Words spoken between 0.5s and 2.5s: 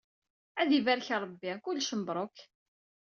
Ad ibarek Rebbi, kullec mebruk.